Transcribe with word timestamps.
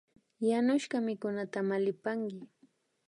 Yanushka 0.49 0.95
mikunata 1.05 1.59
mallipanki 1.69 2.41